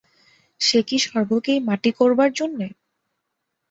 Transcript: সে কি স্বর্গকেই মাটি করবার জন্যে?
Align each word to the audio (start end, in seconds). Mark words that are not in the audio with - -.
সে 0.61 0.79
কি 0.87 0.97
স্বর্গকেই 0.99 1.59
মাটি 1.67 1.91
করবার 1.99 2.29
জন্যে? 2.33 2.67